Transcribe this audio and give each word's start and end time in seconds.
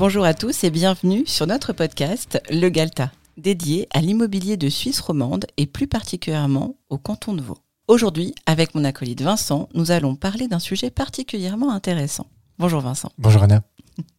Bonjour 0.00 0.24
à 0.24 0.32
tous 0.32 0.64
et 0.64 0.70
bienvenue 0.70 1.26
sur 1.26 1.46
notre 1.46 1.74
podcast 1.74 2.40
Le 2.50 2.70
Galta, 2.70 3.12
dédié 3.36 3.86
à 3.92 4.00
l'immobilier 4.00 4.56
de 4.56 4.70
Suisse 4.70 4.98
romande 4.98 5.44
et 5.58 5.66
plus 5.66 5.88
particulièrement 5.88 6.76
au 6.88 6.96
canton 6.96 7.34
de 7.34 7.42
Vaud. 7.42 7.58
Aujourd'hui, 7.86 8.34
avec 8.46 8.74
mon 8.74 8.84
acolyte 8.84 9.20
Vincent, 9.20 9.68
nous 9.74 9.90
allons 9.90 10.16
parler 10.16 10.48
d'un 10.48 10.58
sujet 10.58 10.88
particulièrement 10.88 11.70
intéressant. 11.70 12.28
Bonjour 12.58 12.80
Vincent. 12.80 13.12
Bonjour 13.18 13.42
Anna. 13.42 13.62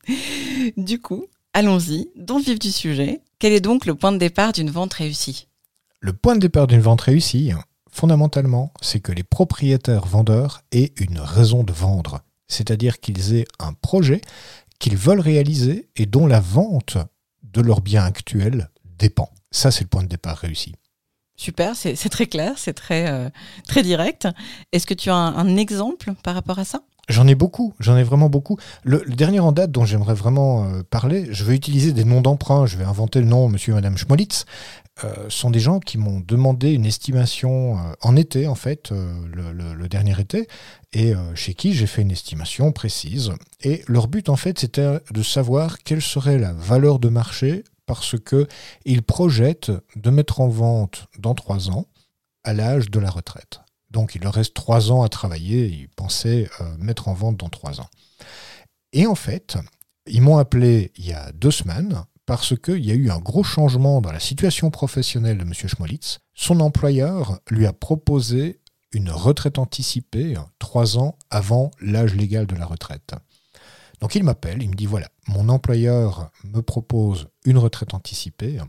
du 0.78 1.02
coup, 1.02 1.26
allons-y, 1.56 2.12
dans 2.16 2.38
le 2.38 2.44
vif 2.44 2.60
du 2.60 2.72
sujet. 2.72 3.22
Quel 3.40 3.52
est 3.52 3.60
donc 3.60 3.88
le 3.88 3.96
point 3.96 4.12
de 4.12 4.20
départ 4.20 4.54
d'une 4.54 4.70
vente 4.70 4.94
réussie? 4.94 5.48
Le 6.00 6.14
point 6.14 6.36
de 6.36 6.42
départ 6.42 6.68
d'une 6.68 6.82
vente 6.82 7.02
réussie, 7.02 7.54
fondamentalement, 7.90 8.72
c'est 8.84 9.00
que 9.00 9.12
les 9.12 9.24
propriétaires 9.24 10.06
vendeurs 10.06 10.62
aient 10.72 10.94
une 10.98 11.18
raison 11.18 11.64
de 11.64 11.74
vendre, 11.74 12.22
c'est-à-dire 12.48 13.00
qu'ils 13.00 13.34
aient 13.34 13.48
un 13.58 13.74
projet 13.74 14.22
qu'ils 14.82 14.98
veulent 14.98 15.22
réaliser 15.22 15.90
et 15.96 16.08
dont 16.08 16.28
la 16.28 16.42
vente 16.42 16.98
de 17.44 17.62
leur 17.62 17.82
bien 17.82 18.04
actuel 18.04 18.70
dépend. 18.98 19.30
Ça, 19.52 19.70
c'est 19.70 19.84
le 19.84 19.90
point 19.90 20.04
de 20.04 20.08
départ 20.08 20.38
réussi. 20.38 20.74
Super, 21.38 21.76
c'est 21.76 21.96
très 22.10 22.28
clair, 22.28 22.54
c'est 22.58 22.74
très, 22.74 23.10
euh, 23.10 23.30
très 23.68 23.84
direct. 23.84 24.28
Est-ce 24.72 24.86
que 24.86 24.94
tu 24.94 25.10
as 25.10 25.16
un, 25.16 25.58
exemple 25.58 26.14
par 26.24 26.36
rapport 26.36 26.60
à 26.60 26.66
ça? 26.66 26.82
J'en 27.10 27.28
ai 27.28 27.36
beaucoup, 27.36 27.74
j'en 27.80 27.98
ai 27.98 28.04
vraiment 28.04 28.30
beaucoup. 28.30 28.58
Le, 28.84 29.04
dernier 29.06 29.40
en 29.40 29.52
date 29.52 29.72
dont 29.72 29.86
j'aimerais 29.86 30.14
vraiment 30.14 30.66
euh, 30.66 30.84
parler, 30.84 31.28
je 31.32 31.44
vais 31.44 31.56
utiliser 31.56 31.94
des 31.94 32.06
noms 32.06 32.22
d'emprunt, 32.22 32.66
je 32.66 32.78
vais 32.78 32.84
inventer 32.84 33.20
le 33.20 33.26
nom 33.26 33.50
Monsieur 33.50 33.74
et 33.74 33.76
Madame 33.76 33.98
Schmolitz, 33.98 34.46
euh, 35.04 35.30
sont 35.30 35.50
des 35.50 35.60
gens 35.60 35.80
qui 35.80 35.98
m'ont 35.98 36.20
demandé 36.20 36.72
une 36.72 36.86
estimation 36.86 37.78
en 38.02 38.16
été, 38.16 38.48
en 38.48 38.56
fait, 38.56 38.92
le, 38.92 39.88
dernier 39.88 40.20
été, 40.20 40.48
et 40.94 41.14
chez 41.36 41.54
qui 41.54 41.74
j'ai 41.74 41.88
fait 41.88 42.02
une 42.02 42.12
estimation 42.12 42.72
précise. 42.72 43.32
Et 43.62 43.84
leur 43.88 44.08
but, 44.08 44.30
en 44.30 44.36
fait, 44.36 44.60
c'était 44.60 45.00
de 45.12 45.24
savoir 45.24 45.80
quelle 45.80 46.02
serait 46.02 46.38
la 46.38 46.54
valeur 46.54 47.00
de 47.00 47.10
marché 47.10 47.64
parce 47.92 48.16
qu'ils 48.18 49.04
projettent 49.04 49.72
de 49.98 50.10
mettre 50.12 50.40
en 50.40 50.48
vente 50.48 51.08
dans 51.20 51.34
trois 51.34 51.70
ans 51.70 51.88
à 52.44 52.54
l'âge 52.54 52.90
de 52.90 53.00
la 53.00 53.10
retraite. 53.10 53.60
Donc 53.92 54.16
il 54.16 54.22
leur 54.22 54.34
reste 54.34 54.54
trois 54.54 54.92
ans 54.92 55.04
à 55.04 55.10
travailler, 55.10 55.68
ils 55.68 55.90
pensaient 55.90 56.50
euh, 56.62 56.78
mettre 56.80 57.10
en 57.10 57.14
vente 57.14 57.38
dans 57.38 57.50
trois 57.50 57.82
ans. 57.82 57.90
Et 58.94 59.06
en 59.06 59.16
fait, 59.16 59.58
ils 60.08 60.22
m'ont 60.22 60.38
appelé 60.38 60.92
il 60.96 61.06
y 61.06 61.14
a 61.14 61.32
deux 61.34 61.52
semaines 61.52 62.04
parce 62.26 62.58
qu'il 62.58 62.86
y 62.86 62.92
a 62.92 62.96
eu 62.96 63.12
un 63.12 63.20
gros 63.20 63.44
changement 63.44 64.00
dans 64.00 64.12
la 64.12 64.20
situation 64.20 64.72
professionnelle 64.72 65.38
de 65.38 65.44
M. 65.44 65.54
Schmolitz. 65.54 66.20
Son 66.34 66.62
employeur 66.62 67.40
lui 67.50 67.66
a 67.66 67.74
proposé 67.74 68.62
une 68.94 69.10
retraite 69.10 69.60
anticipée 69.60 70.36
trois 70.60 70.98
ans 70.98 71.18
avant 71.30 71.72
l'âge 71.82 72.16
légal 72.16 72.46
de 72.48 72.56
la 72.56 72.66
retraite. 72.66 73.14
Donc 74.00 74.16
il 74.16 74.24
m'appelle, 74.24 74.64
il 74.64 74.70
me 74.70 74.76
dit 74.76 74.86
voilà, 74.86 75.10
mon 75.28 75.50
employeur 75.50 76.32
me 76.44 76.62
propose 76.62 77.28
une 77.46 77.58
retraite 77.58 77.94
anticipée, 77.94 78.60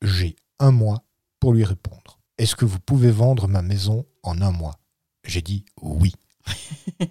j'ai 0.00 0.36
un 0.58 0.70
mois 0.70 1.04
pour 1.40 1.52
lui 1.52 1.64
répondre. 1.64 2.20
Est-ce 2.38 2.56
que 2.56 2.64
vous 2.64 2.78
pouvez 2.78 3.10
vendre 3.10 3.48
ma 3.48 3.62
maison 3.62 4.06
en 4.22 4.40
un 4.40 4.50
mois 4.50 4.78
J'ai 5.24 5.42
dit 5.42 5.64
oui. 5.80 6.12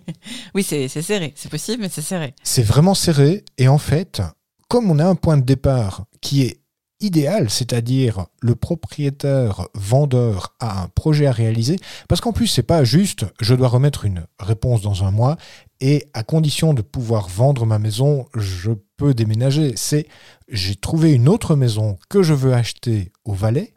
oui, 0.55 0.63
c'est 0.63 0.87
serré, 0.89 1.33
c'est 1.35 1.49
possible, 1.49 1.83
mais 1.83 1.89
c'est 1.89 2.01
serré. 2.01 2.33
C'est 2.43 2.63
vraiment 2.63 2.93
serré, 2.93 3.45
et 3.57 3.67
en 3.67 3.77
fait, 3.77 4.21
comme 4.67 4.91
on 4.91 4.99
a 4.99 5.05
un 5.05 5.15
point 5.15 5.37
de 5.37 5.43
départ 5.43 6.05
qui 6.21 6.43
est 6.43 6.61
idéal, 7.01 7.49
c'est-à-dire 7.49 8.27
le 8.41 8.55
propriétaire 8.55 9.67
vendeur 9.73 10.55
a 10.59 10.83
un 10.83 10.87
projet 10.87 11.25
à 11.25 11.31
réaliser, 11.31 11.77
parce 12.07 12.21
qu'en 12.21 12.31
plus 12.31 12.47
c'est 12.47 12.63
pas 12.63 12.83
juste 12.83 13.25
je 13.39 13.55
dois 13.55 13.67
remettre 13.67 14.05
une 14.05 14.25
réponse 14.39 14.81
dans 14.81 15.03
un 15.03 15.11
mois 15.11 15.37
et 15.79 16.07
à 16.13 16.23
condition 16.23 16.73
de 16.73 16.83
pouvoir 16.83 17.27
vendre 17.27 17.65
ma 17.65 17.79
maison, 17.79 18.27
je 18.35 18.71
peux 18.97 19.13
déménager. 19.15 19.73
C'est 19.75 20.07
j'ai 20.47 20.75
trouvé 20.75 21.11
une 21.11 21.27
autre 21.27 21.55
maison 21.55 21.97
que 22.07 22.21
je 22.21 22.33
veux 22.33 22.53
acheter 22.53 23.11
au 23.25 23.33
Valais, 23.33 23.73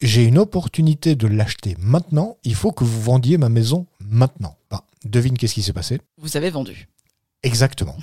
j'ai 0.00 0.24
une 0.24 0.38
opportunité 0.38 1.14
de 1.14 1.26
l'acheter 1.26 1.76
maintenant, 1.78 2.36
il 2.44 2.54
faut 2.54 2.72
que 2.72 2.84
vous 2.84 3.02
vendiez 3.02 3.38
ma 3.38 3.48
maison 3.48 3.86
maintenant. 4.00 4.56
Ben, 4.70 4.80
devine 5.04 5.36
qu'est-ce 5.36 5.54
qui 5.54 5.62
s'est 5.62 5.72
passé? 5.72 6.00
Vous 6.18 6.36
avez 6.36 6.50
vendu. 6.50 6.88
Exactement. 7.42 7.96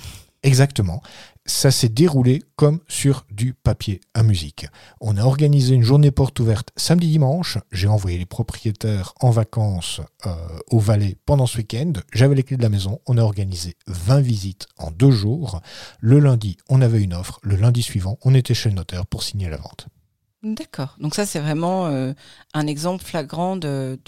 Exactement. 0.44 1.02
Ça 1.46 1.70
s'est 1.72 1.88
déroulé 1.88 2.42
comme 2.54 2.80
sur 2.86 3.26
du 3.30 3.54
papier 3.54 4.00
à 4.14 4.22
musique. 4.22 4.66
On 5.00 5.16
a 5.16 5.24
organisé 5.24 5.74
une 5.74 5.82
journée 5.82 6.12
porte 6.12 6.38
ouverte 6.38 6.70
samedi-dimanche. 6.76 7.58
J'ai 7.72 7.88
envoyé 7.88 8.18
les 8.18 8.26
propriétaires 8.26 9.14
en 9.20 9.30
vacances 9.30 10.00
euh, 10.26 10.34
au 10.70 10.78
Valais 10.78 11.16
pendant 11.26 11.46
ce 11.46 11.58
week-end. 11.58 11.92
J'avais 12.12 12.36
les 12.36 12.44
clés 12.44 12.56
de 12.56 12.62
la 12.62 12.68
maison. 12.68 13.00
On 13.06 13.18
a 13.18 13.22
organisé 13.22 13.76
20 13.88 14.20
visites 14.20 14.66
en 14.76 14.92
deux 14.92 15.10
jours. 15.10 15.60
Le 16.00 16.20
lundi, 16.20 16.56
on 16.68 16.82
avait 16.82 17.02
une 17.02 17.14
offre. 17.14 17.40
Le 17.42 17.56
lundi 17.56 17.82
suivant, 17.82 18.18
on 18.22 18.34
était 18.34 18.54
chez 18.54 18.68
le 18.68 18.76
notaire 18.76 19.06
pour 19.06 19.24
signer 19.24 19.48
la 19.48 19.56
vente. 19.56 19.88
D'accord. 20.42 20.96
Donc 21.00 21.14
ça, 21.14 21.26
c'est 21.26 21.40
vraiment 21.40 21.86
euh, 21.86 22.12
un 22.54 22.66
exemple 22.66 23.04
flagrant 23.04 23.56
de, 23.56 23.98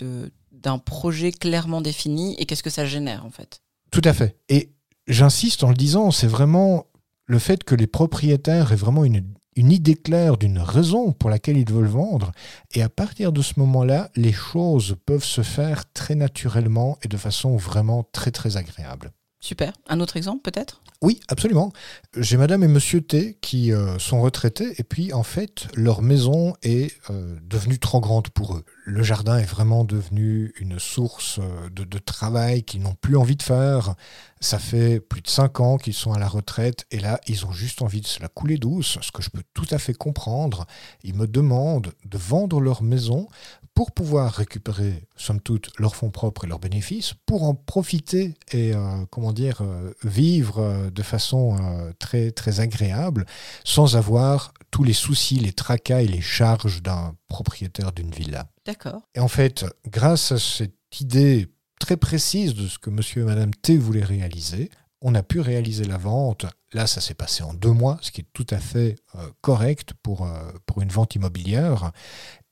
d'un 0.53 0.79
projet 0.79 1.33
clairement 1.33 1.81
défini. 1.81 2.37
Et 2.39 2.47
qu'est-ce 2.47 2.63
que 2.63 2.71
ça 2.71 2.87
génère 2.87 3.25
en 3.27 3.31
fait? 3.31 3.63
Tout 3.91 4.03
à 4.05 4.13
fait. 4.13 4.37
Et 4.49 4.73
j'insiste 5.09 5.65
en 5.65 5.71
le 5.71 5.75
disant, 5.75 6.11
c'est 6.11 6.29
vraiment 6.29 6.87
le 7.27 7.39
fait 7.39 7.65
que 7.65 7.75
les 7.75 7.87
propriétaires 7.87 8.73
aient 8.73 8.77
vraiment 8.77 9.05
une, 9.05 9.35
idée 9.57 9.95
claire 9.95 10.39
d'une 10.39 10.59
raison 10.59 11.13
pour 11.13 11.29
laquelle 11.29 11.59
ils 11.59 11.71
veulent 11.71 11.85
vendre. 11.85 12.33
Et 12.75 12.83
à 12.83 12.89
partir 12.89 13.31
de 13.31 13.43
ce 13.43 13.59
moment-là, 13.59 14.11
les 14.17 14.33
choses 14.33 14.97
peuvent 15.05 15.25
se 15.25 15.43
faire 15.43 15.93
très 15.93 16.15
naturellement 16.15 16.97
et 17.03 17.09
de 17.09 17.17
façon 17.17 17.57
vraiment 17.57 18.05
très 18.11 18.31
très 18.31 18.57
agréable. 18.57 19.13
Super. 19.41 19.73
Un 19.89 20.01
autre 20.01 20.19
exemple 20.19 20.43
peut-être? 20.43 20.83
Oui, 21.01 21.19
absolument. 21.28 21.73
J'ai 22.15 22.37
madame 22.37 22.62
et 22.62 22.69
monsieur 22.69 23.01
T 23.01 23.39
qui 23.41 23.73
euh, 23.73 23.99
sont 23.99 24.21
retraités 24.21 24.75
et 24.78 24.84
puis 24.84 25.15
en 25.15 25.23
fait 25.23 25.67
leur 25.75 26.03
maison 26.03 26.55
est 26.62 26.93
euh, 27.09 27.39
devenue 27.43 27.78
trop 27.78 28.01
grande 28.01 28.28
pour 28.28 28.55
eux. 28.55 28.65
Le 28.84 29.03
jardin 29.03 29.39
est 29.39 29.45
vraiment 29.45 29.84
devenu 29.84 30.53
une 30.61 30.78
source 30.78 31.39
euh, 31.39 31.71
de, 31.71 31.84
de 31.84 31.99
travail 31.99 32.65
qu'ils 32.65 32.83
n'ont 32.83 32.97
plus 33.01 33.17
envie 33.17 33.37
de 33.37 33.43
faire. 33.43 33.95
Ça 34.41 34.59
fait 34.59 35.01
plus 35.01 35.21
de 35.21 35.28
cinq 35.28 35.61
ans 35.61 35.77
qu'ils 35.77 35.95
sont 35.95 36.12
à 36.12 36.19
la 36.19 36.28
retraite 36.28 36.87
et 36.91 36.99
là 36.99 37.21
ils 37.27 37.45
ont 37.45 37.53
juste 37.53 37.83
envie 37.83 38.01
de 38.01 38.06
se 38.06 38.21
la 38.21 38.28
couler 38.28 38.56
douce, 38.56 38.99
ce 39.03 39.12
que 39.12 39.23
je 39.23 39.28
peux 39.28 39.43
tout 39.53 39.67
à 39.71 39.78
fait 39.78 39.93
comprendre. 39.93 40.67
Ils 41.05 41.15
me 41.15 41.27
demandent 41.27 41.93
de 42.06 42.19
vendre 42.19 42.61
leur 42.61 42.83
maison 42.83 43.28
pour 43.75 43.93
pouvoir 43.93 44.33
récupérer, 44.33 45.06
somme 45.17 45.41
toute, 45.41 45.71
leurs 45.78 45.97
fonds 45.97 46.11
propres 46.11 46.45
et 46.45 46.49
leurs 46.49 46.59
bénéfices, 46.59 47.15
pour 47.27 47.45
en 47.45 47.55
profiter 47.55 48.34
et, 48.53 48.75
euh, 48.75 49.05
comment 49.11 49.33
dire, 49.33 49.62
euh, 49.62 49.93
vivre 50.05 50.59
euh, 50.59 50.91
de 50.91 51.03
façon 51.03 51.57
très, 51.99 52.31
très 52.31 52.61
agréable, 52.61 53.27
sans 53.65 53.97
avoir 53.97 54.53
tous 54.71 54.84
les 54.84 54.93
soucis, 54.93 55.37
les 55.37 55.53
tracas 55.53 56.03
et 56.03 56.07
les 56.07 56.21
charges 56.21 56.83
d'un 56.83 57.15
propriétaire 57.28 57.93
d'une 57.93 58.11
villa. 58.11 58.49
D'accord. 58.67 59.03
Et 59.15 59.21
en 59.21 59.28
fait, 59.28 59.65
grâce 59.89 60.33
à 60.33 60.39
cette 60.39 61.01
idée 61.01 61.49
très 61.91 61.97
précise 61.97 62.55
de 62.55 62.69
ce 62.69 62.78
que 62.78 62.89
monsieur 62.89 63.23
et 63.23 63.25
madame 63.25 63.53
T 63.53 63.77
voulaient 63.77 64.05
réaliser, 64.05 64.71
on 65.01 65.12
a 65.17 65.25
pu 65.25 65.41
réaliser 65.41 65.83
la 65.83 65.97
vente. 65.97 66.47
Là, 66.73 66.87
ça 66.87 67.01
s'est 67.01 67.15
passé 67.15 67.43
en 67.43 67.53
deux 67.53 67.73
mois, 67.73 67.99
ce 68.01 68.12
qui 68.12 68.21
est 68.21 68.27
tout 68.33 68.47
à 68.51 68.59
fait 68.59 68.95
euh, 69.17 69.28
correct 69.41 69.95
pour, 70.01 70.25
euh, 70.25 70.53
pour 70.67 70.83
une 70.83 70.89
vente 70.91 71.17
immobilière. 71.17 71.91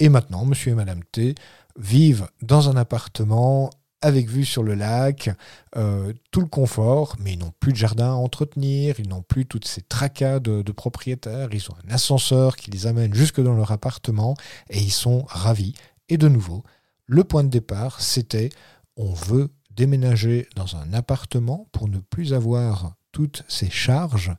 Et 0.01 0.09
maintenant, 0.09 0.45
monsieur 0.45 0.73
et 0.73 0.75
madame 0.75 1.05
T 1.13 1.37
vivent 1.79 2.27
dans 2.43 2.69
un 2.69 2.77
appartement 2.77 3.71
avec 4.03 4.29
vue 4.29 4.45
sur 4.45 4.65
le 4.65 4.75
lac, 4.75 5.31
euh, 5.77 6.13
tout 6.33 6.41
le 6.41 6.49
confort, 6.49 7.15
mais 7.21 7.35
ils 7.35 7.39
n'ont 7.39 7.55
plus 7.61 7.71
de 7.71 7.79
jardin 7.79 8.11
à 8.11 8.17
entretenir, 8.17 8.99
ils 8.99 9.09
n'ont 9.09 9.23
plus 9.23 9.47
toutes 9.47 9.69
ces 9.69 9.83
tracas 9.83 10.41
de, 10.41 10.63
de, 10.63 10.73
propriétaires, 10.73 11.51
ils 11.53 11.71
ont 11.71 11.77
un 11.87 11.95
ascenseur 11.95 12.57
qui 12.57 12.73
les 12.73 12.89
amène 12.89 13.15
jusque 13.15 13.41
dans 13.41 13.55
leur 13.55 13.71
appartement 13.71 14.35
et 14.69 14.81
ils 14.81 14.91
sont 14.91 15.23
ravis. 15.29 15.75
Et 16.09 16.17
de 16.17 16.27
nouveau, 16.27 16.65
le 17.07 17.23
point 17.23 17.45
de 17.45 17.49
départ, 17.49 18.01
c'était 18.01 18.51
on 18.99 19.13
veut 19.15 19.49
déménager 19.71 20.49
dans 20.57 20.77
un 20.77 20.93
appartement 20.93 21.69
pour 21.73 21.89
ne 21.89 21.99
plus 21.99 22.35
avoir 22.35 22.97
toutes 23.13 23.45
ces 23.49 23.71
charges. 23.71 24.33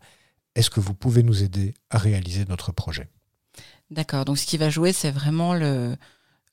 Est-ce 0.55 0.69
que 0.69 0.81
vous 0.81 0.93
pouvez 0.93 1.23
nous 1.23 1.41
aider 1.43 1.73
à 1.89 1.97
réaliser 1.97 2.45
notre 2.47 2.71
projet? 2.71 3.09
D'accord, 3.89 4.25
donc 4.25 4.37
ce 4.37 4.45
qui 4.45 4.57
va 4.57 4.69
jouer, 4.69 4.93
c'est 4.93 5.09
vraiment 5.09 5.55
le, 5.55 5.95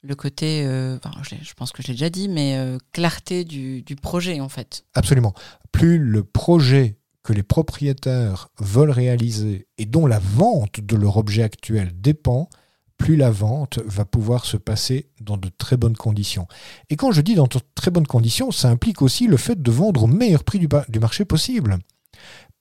le 0.03 0.15
côté, 0.15 0.65
euh, 0.65 0.99
je, 1.23 1.53
pense 1.55 1.73
que 1.73 1.83
je 1.83 1.89
l'ai 1.89 1.95
déjà 1.95 2.09
dit, 2.09 2.29
mais 2.29 2.57
euh, 2.57 2.79
clarté 2.93 3.45
du, 3.45 3.83
du 3.83 3.97
projet 3.97 4.41
en 4.41 4.49
fait. 4.49 4.85
Absolument. 4.95 5.35
Plus 5.73 5.99
le 5.99 6.23
projet 6.25 6.99
que 7.23 7.33
les 7.33 7.43
propriétaires 7.43 8.49
veulent 8.61 8.91
réaliser 8.93 9.67
et 9.79 9.85
dont 9.85 10.07
la 10.07 10.21
vente 10.21 10.81
de 10.81 10.97
leur 10.97 11.17
objet 11.17 11.43
actuel 11.43 11.91
dépend, 12.01 12.49
plus 12.97 13.17
la 13.17 13.31
vente 13.31 13.79
va 13.85 14.05
pouvoir 14.05 14.45
se 14.45 14.57
passer 14.57 15.11
dans 15.21 15.37
de 15.37 15.49
très 15.49 15.77
bonnes 15.77 15.97
conditions. 15.97 16.47
Et 16.91 16.97
quand 16.97 17.13
je 17.13 17.21
dis 17.21 17.35
dans 17.35 17.47
de 17.47 17.59
très 17.75 17.91
bonnes 17.91 18.07
conditions, 18.07 18.51
ça 18.51 18.69
implique 18.69 19.03
aussi 19.03 19.27
le 19.27 19.37
fait 19.37 19.61
de 19.61 19.71
vendre 19.71 20.05
au 20.05 20.07
meilleur 20.07 20.45
prix 20.45 20.59
du, 20.59 20.99
marché 21.01 21.25
possible. 21.25 21.79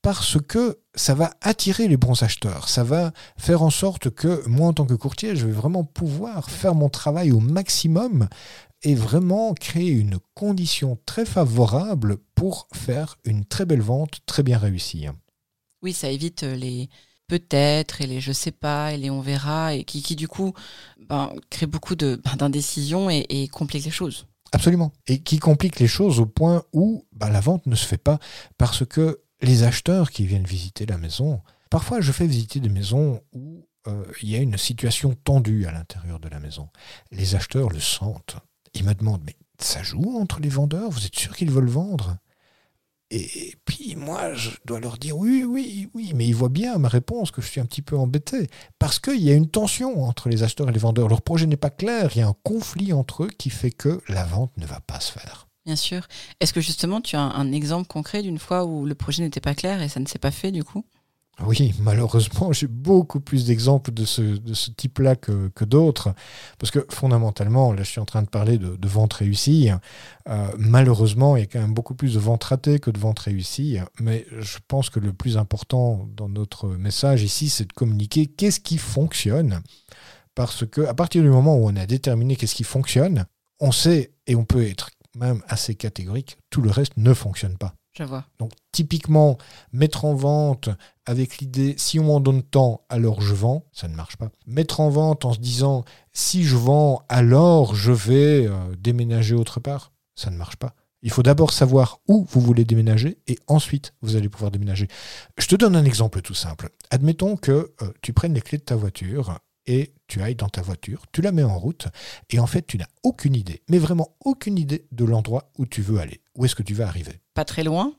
Parce 0.02 0.38
que 0.40 0.80
ça 0.94 1.16
va 1.16 1.34
attirer 1.42 1.88
les 1.88 1.98
bons 1.98 2.22
acheteurs. 2.22 2.70
Ça 2.70 2.84
va 2.84 3.12
faire 3.38 3.64
en 3.64 3.72
sorte 3.72 4.12
que 4.12 4.48
moi, 4.48 4.68
en 4.68 4.74
tant 4.74 4.86
que 4.86 4.94
courtier, 4.94 5.36
je 5.36 5.48
vais 5.48 5.52
vraiment 5.52 5.84
pouvoir 5.84 6.52
faire 6.52 6.76
mon 6.76 6.90
travail 6.90 7.32
au 7.32 7.40
maximum 7.40 8.28
et 8.84 8.94
vraiment 8.94 9.56
créer 9.56 9.90
une 9.90 10.20
condition 10.36 11.00
très 11.08 11.26
favorable 11.26 12.18
pour 12.36 12.68
faire 12.72 13.18
une 13.24 13.46
très 13.46 13.66
belle 13.66 13.82
vente 13.82 14.20
très 14.28 14.44
bien 14.44 14.60
réussie. 14.60 15.08
Oui, 15.82 15.92
ça 15.92 16.10
évite 16.10 16.44
les 16.44 16.90
peut-être 17.27 18.01
et 18.01 18.07
les 18.07 18.22
je 18.22 18.31
sais 18.31 18.51
pas 18.51 18.94
et 18.94 18.98
les 18.98 19.10
on 19.10 19.22
verra 19.22 19.74
et 19.74 19.83
qui, 19.83 20.01
qui 20.01 20.16
du 20.16 20.27
coup 20.27 20.54
ben, 21.10 21.33
crée 21.50 21.66
beaucoup 21.66 21.95
de, 21.95 22.22
ben, 22.24 22.51
et, 23.10 23.44
et 23.44 23.48
complique 23.48 23.86
les 23.86 23.92
choses. 23.92 24.27
Absolument. 24.51 24.92
Et 25.07 25.19
qui 25.19 25.39
complique 25.39 25.80
les 25.80 25.88
choses 25.88 26.19
au 26.19 26.25
point 26.25 26.63
où 26.72 27.06
ben, 27.12 27.30
la 27.30 27.42
vente 27.42 27.66
ne 27.66 27.75
se 27.75 27.86
fait 27.86 27.98
pas 27.98 28.19
parce 28.57 28.86
que 28.86 29.22
les 29.42 29.63
acheteurs 29.63 30.12
qui 30.12 30.25
viennent 30.25 30.45
visiter 30.45 30.86
la 30.86 30.98
maison, 30.98 31.42
parfois 31.69 32.01
je 32.01 32.12
fais 32.12 32.27
visiter 32.27 32.60
des 32.60 32.69
maisons 32.69 33.22
où 33.33 33.68
euh, 33.88 34.06
il 34.22 34.30
y 34.30 34.36
a 34.36 34.39
une 34.39 34.57
situation 34.57 35.16
tendue 35.24 35.66
à 35.66 35.72
l'intérieur 35.72 36.19
de 36.19 36.30
la 36.30 36.39
maison. 36.39 36.69
Les 37.12 37.36
acheteurs 37.36 37.69
le 37.69 37.80
sentent. 37.80 38.38
Ils 38.74 38.83
me 38.83 38.94
demandent, 38.94 39.24
mais 39.25 39.36
ça 39.60 39.83
joue 39.83 40.18
entre 40.19 40.39
les 40.39 40.50
vendeurs? 40.50 40.89
Vous 40.89 41.06
êtes 41.06 41.16
sûr 41.16 41.36
qu'ils 41.36 41.51
veulent 41.51 41.69
vendre? 41.69 42.18
Et 43.16 43.56
puis 43.66 43.96
moi, 43.96 44.34
je 44.34 44.50
dois 44.66 44.80
leur 44.80 44.98
dire 44.98 45.18
oui, 45.18 45.44
oui, 45.44 45.90
oui, 45.94 46.12
mais 46.16 46.26
ils 46.28 46.36
voient 46.36 46.50
bien 46.50 46.78
ma 46.78 46.90
réponse 46.90 47.32
que 47.32 47.42
je 47.42 47.48
suis 47.48 47.62
un 47.62 47.66
petit 47.66 47.82
peu 47.82 47.98
embêté. 47.98 48.48
Parce 48.80 49.00
qu'il 49.00 49.22
y 49.22 49.32
a 49.32 49.36
une 49.36 49.50
tension 49.50 50.04
entre 50.04 50.30
les 50.30 50.44
acheteurs 50.44 50.70
et 50.70 50.74
les 50.74 50.80
vendeurs. 50.80 51.08
Leur 51.08 51.22
projet 51.22 51.46
n'est 51.46 51.58
pas 51.58 51.70
clair, 51.70 52.12
il 52.16 52.20
y 52.20 52.22
a 52.22 52.28
un 52.28 52.36
conflit 52.44 52.94
entre 52.94 53.24
eux 53.24 53.30
qui 53.38 53.50
fait 53.50 53.72
que 53.72 54.02
la 54.08 54.26
vente 54.26 54.52
ne 54.58 54.66
va 54.66 54.80
pas 54.80 55.00
se 55.00 55.12
faire. 55.12 55.48
Bien 55.66 55.76
sûr. 55.76 56.08
Est-ce 56.40 56.54
que 56.54 56.62
justement 56.62 57.02
tu 57.02 57.16
as 57.16 57.22
un 57.22 57.52
exemple 57.52 57.88
concret 57.88 58.22
d'une 58.22 58.38
fois 58.38 58.66
où 58.66 58.86
le 58.86 58.96
projet 58.96 59.24
n'était 59.24 59.42
pas 59.42 59.56
clair 59.56 59.82
et 59.82 59.90
ça 59.90 60.00
ne 60.00 60.06
s'est 60.06 60.20
pas 60.20 60.32
fait 60.32 60.52
du 60.52 60.64
coup? 60.64 60.86
Oui, 61.44 61.74
malheureusement, 61.80 62.54
j'ai 62.54 62.68
beaucoup 62.68 63.20
plus 63.20 63.46
d'exemples 63.46 63.92
de 63.92 64.06
ce, 64.06 64.22
type-là 64.72 65.16
que, 65.16 65.66
d'autres, 65.66 66.14
parce 66.60 66.72
que 66.72 66.86
fondamentalement, 66.90 67.74
là 67.74 67.84
je 67.84 67.90
suis 67.90 68.00
en 68.00 68.06
train 68.06 68.22
de 68.22 68.30
parler 68.30 68.58
de, 68.58 68.88
vente 68.88 69.14
réussie, 69.14 69.70
euh, 70.30 70.48
malheureusement, 70.58 71.36
il 71.36 71.42
y 71.42 71.44
a 71.44 71.48
quand 71.48 71.60
même 71.60 71.74
beaucoup 71.74 71.94
plus 71.94 72.14
de 72.14 72.20
ventes 72.20 72.46
ratées 72.46 72.80
que 72.80 72.90
de 72.90 73.00
ventes 73.00 73.20
réussies, 73.20 73.80
mais 74.00 74.26
je 74.40 74.58
pense 74.68 74.90
que 74.90 75.00
le 75.00 75.12
plus 75.12 75.38
important 75.38 76.08
dans 76.16 76.30
notre 76.30 76.70
message 76.70 77.24
ici, 77.24 77.50
c'est 77.50 77.68
de 77.68 77.74
communiquer 77.74 78.28
qu'est-ce 78.28 78.62
qui 78.62 78.78
fonctionne, 78.78 79.62
parce 80.36 80.66
que 80.66 80.82
à 80.82 80.94
partir 80.94 81.22
du 81.22 81.30
moment 81.30 81.56
où 81.58 81.68
on 81.68 81.76
a 81.76 81.86
déterminé 81.86 82.38
qu'est-ce 82.38 82.56
qui 82.56 82.64
fonctionne, 82.64 83.26
on 83.60 83.74
sait, 83.74 84.14
et 84.28 84.36
on 84.36 84.46
peut 84.46 84.66
être 84.66 84.90
même 85.16 85.42
assez 85.48 85.76
catégorique, 85.76 86.38
tout 86.50 86.62
le 86.62 86.70
reste 86.70 86.94
ne 86.98 87.14
fonctionne 87.14 87.58
pas. 87.58 87.74
Donc 88.40 88.52
typiquement, 88.72 89.38
mettre 89.72 90.06
en 90.06 90.14
vente 90.14 90.70
avec 91.06 91.38
l'idée 91.38 91.76
si 91.78 92.00
on 92.00 92.06
m'en 92.06 92.20
donne 92.20 92.44
tant, 92.44 92.82
alors 92.90 93.22
je 93.22 93.34
vends, 93.34 93.66
ça 93.72 93.88
ne 93.88 93.96
marche 93.96 94.18
pas. 94.18 94.30
Mettre 94.48 94.80
en 94.80 94.90
vente 94.90 95.26
en 95.26 95.34
se 95.34 95.40
disant 95.40 95.86
si 96.12 96.44
je 96.44 96.56
vends, 96.56 97.04
alors 97.10 97.76
je 97.76 97.92
vais 97.92 98.48
euh, 98.48 98.76
déménager 98.78 99.36
autre 99.36 99.60
part, 99.60 99.92
ça 100.16 100.30
ne 100.30 100.38
marche 100.38 100.58
pas. 100.58 100.76
Il 101.02 101.12
faut 101.12 101.24
d'abord 101.24 101.54
savoir 101.54 102.00
où 102.08 102.26
vous 102.30 102.42
voulez 102.42 102.66
déménager 102.66 103.20
et 103.28 103.38
ensuite 103.48 103.94
vous 104.02 104.16
allez 104.16 104.28
pouvoir 104.28 104.52
déménager. 104.52 104.88
Je 105.38 105.48
te 105.48 105.56
donne 105.56 105.76
un 105.76 105.86
exemple 105.86 106.22
tout 106.22 106.34
simple. 106.34 106.70
Admettons 106.90 107.38
que 107.38 107.74
euh, 107.82 107.94
tu 108.02 108.12
prennes 108.12 108.34
les 108.34 108.42
clés 108.42 108.58
de 108.58 108.64
ta 108.64 108.76
voiture 108.76 109.40
et 109.68 109.94
tu 110.08 110.22
ailles 110.22 110.36
dans 110.36 110.50
ta 110.50 110.62
voiture, 110.62 111.06
tu 111.12 111.22
la 111.22 111.32
mets 111.32 111.44
en 111.44 111.58
route 111.58 111.88
et 112.30 112.40
en 112.40 112.48
fait 112.48 112.66
tu 112.68 112.78
n'as 112.78 112.88
aucune 113.04 113.36
idée, 113.36 113.62
mais 113.70 113.78
vraiment 113.78 114.16
aucune 114.24 114.58
idée 114.58 114.88
de 114.92 115.06
l'endroit 115.06 115.52
où 115.58 115.66
tu 115.66 115.82
veux 115.82 116.00
aller. 116.00 116.22
Où 116.36 116.46
est-ce 116.46 116.56
que 116.56 116.64
tu 116.64 116.74
vas 116.74 116.88
arriver? 116.88 117.20
Pas 117.34 117.46
très 117.46 117.64
loin. 117.64 117.94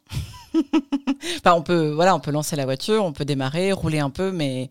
enfin, 0.55 1.55
on 1.55 1.63
peut, 1.63 1.91
voilà, 1.91 2.15
on 2.15 2.21
peut 2.21 2.31
lancer 2.31 2.57
la 2.57 2.65
voiture, 2.65 3.05
on 3.05 3.13
peut 3.13 3.25
démarrer, 3.25 3.73
rouler 3.73 3.99
un 3.99 4.11
peu, 4.11 4.33
mais 4.33 4.71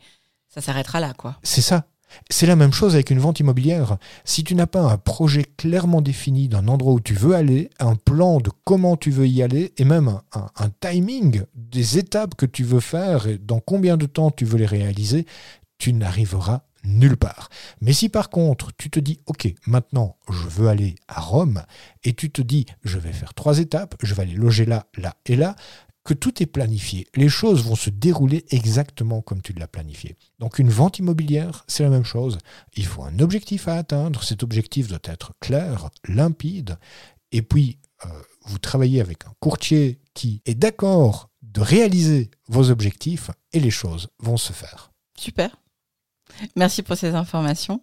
ça 0.49 0.61
s'arrêtera 0.61 0.99
là, 0.99 1.13
quoi. 1.13 1.37
C'est 1.43 1.61
ça. 1.61 1.85
C'est 2.29 2.45
la 2.45 2.55
même 2.55 2.71
chose 2.71 2.93
avec 2.93 3.09
une 3.09 3.19
vente 3.19 3.39
immobilière. 3.39 3.97
Si 4.23 4.43
tu 4.43 4.55
n'as 4.55 4.67
pas 4.67 4.81
un 4.81 4.97
projet 4.97 5.43
clairement 5.57 6.01
défini 6.01 6.47
d'un 6.47 6.67
endroit 6.67 6.93
où 6.93 6.99
tu 6.99 7.13
veux 7.13 7.33
aller, 7.33 7.69
un 7.79 7.95
plan 7.95 8.39
de 8.39 8.51
comment 8.63 8.95
tu 8.95 9.11
veux 9.11 9.27
y 9.27 9.41
aller, 9.41 9.73
et 9.77 9.83
même 9.83 10.19
un, 10.33 10.47
un 10.55 10.69
timing 10.79 11.41
des 11.55 11.97
étapes 11.97 12.35
que 12.35 12.45
tu 12.45 12.63
veux 12.63 12.79
faire 12.79 13.27
et 13.27 13.37
dans 13.37 13.59
combien 13.59 13.97
de 13.97 14.05
temps 14.05 14.31
tu 14.31 14.45
veux 14.45 14.57
les 14.57 14.65
réaliser, 14.65 15.25
tu 15.77 15.93
n'arriveras 15.93 16.61
nulle 16.85 17.17
part. 17.17 17.49
Mais 17.81 17.93
si 17.93 18.09
par 18.09 18.29
contre 18.29 18.71
tu 18.77 18.89
te 18.89 18.99
dis, 18.99 19.19
ok, 19.25 19.53
maintenant 19.67 20.17
je 20.29 20.47
veux 20.47 20.67
aller 20.67 20.95
à 21.07 21.21
Rome, 21.21 21.63
et 22.03 22.13
tu 22.13 22.31
te 22.31 22.41
dis, 22.41 22.65
je 22.83 22.97
vais 22.97 23.13
faire 23.13 23.33
trois 23.33 23.59
étapes, 23.59 23.95
je 24.01 24.13
vais 24.13 24.23
aller 24.23 24.33
loger 24.35 24.65
là, 24.65 24.87
là 24.97 25.15
et 25.25 25.35
là, 25.35 25.55
que 26.05 26.13
tout 26.13 26.41
est 26.41 26.45
planifié. 26.45 27.07
Les 27.15 27.29
choses 27.29 27.65
vont 27.65 27.75
se 27.75 27.89
dérouler 27.89 28.45
exactement 28.51 29.21
comme 29.21 29.41
tu 29.41 29.53
l'as 29.53 29.67
planifié. 29.67 30.15
Donc 30.39 30.59
une 30.59 30.69
vente 30.69 30.99
immobilière, 30.99 31.65
c'est 31.67 31.83
la 31.83 31.89
même 31.89 32.05
chose. 32.05 32.37
Il 32.75 32.85
faut 32.85 33.03
un 33.03 33.19
objectif 33.19 33.67
à 33.67 33.75
atteindre. 33.75 34.23
Cet 34.23 34.43
objectif 34.43 34.87
doit 34.87 34.99
être 35.03 35.33
clair, 35.41 35.89
limpide. 36.07 36.77
Et 37.31 37.41
puis, 37.41 37.79
euh, 38.05 38.09
vous 38.45 38.59
travaillez 38.59 39.01
avec 39.01 39.25
un 39.25 39.33
courtier 39.39 39.99
qui 40.13 40.41
est 40.45 40.53
d'accord 40.53 41.31
de 41.41 41.61
réaliser 41.61 42.29
vos 42.47 42.69
objectifs 42.69 43.31
et 43.51 43.59
les 43.59 43.71
choses 43.71 44.09
vont 44.19 44.37
se 44.37 44.53
faire. 44.53 44.91
Super. 45.17 45.57
Merci 46.55 46.83
pour 46.83 46.97
ces 46.97 47.15
informations. 47.15 47.81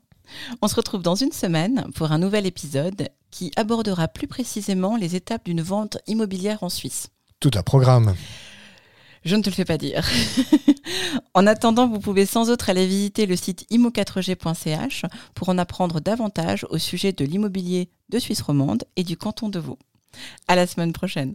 On 0.60 0.68
se 0.68 0.74
retrouve 0.74 1.02
dans 1.02 1.14
une 1.14 1.32
semaine 1.32 1.86
pour 1.94 2.12
un 2.12 2.18
nouvel 2.18 2.46
épisode 2.46 3.08
qui 3.30 3.50
abordera 3.56 4.08
plus 4.08 4.26
précisément 4.26 4.96
les 4.96 5.16
étapes 5.16 5.44
d'une 5.44 5.62
vente 5.62 5.98
immobilière 6.06 6.62
en 6.62 6.68
Suisse. 6.68 7.08
Tout 7.40 7.50
un 7.54 7.62
programme. 7.62 8.14
Je 9.24 9.36
ne 9.36 9.42
te 9.42 9.50
le 9.50 9.54
fais 9.54 9.64
pas 9.64 9.78
dire. 9.78 10.04
en 11.34 11.46
attendant, 11.46 11.88
vous 11.88 12.00
pouvez 12.00 12.26
sans 12.26 12.50
autre 12.50 12.70
aller 12.70 12.86
visiter 12.86 13.26
le 13.26 13.36
site 13.36 13.66
immo4g.ch 13.70 15.04
pour 15.34 15.48
en 15.48 15.58
apprendre 15.58 16.00
davantage 16.00 16.66
au 16.70 16.78
sujet 16.78 17.12
de 17.12 17.24
l'immobilier 17.24 17.90
de 18.08 18.18
Suisse 18.18 18.42
romande 18.42 18.84
et 18.96 19.04
du 19.04 19.16
canton 19.16 19.48
de 19.48 19.60
Vaud. 19.60 19.78
À 20.48 20.56
la 20.56 20.66
semaine 20.66 20.92
prochaine. 20.92 21.34